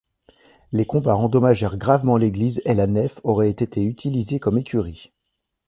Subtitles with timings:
[0.71, 5.11] Les combats endommagèrent gravement l’église et la nef aurait été utilisée comme écurie.